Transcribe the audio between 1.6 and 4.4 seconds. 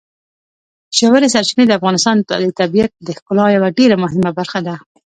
د افغانستان د طبیعت د ښکلا یوه ډېره مهمه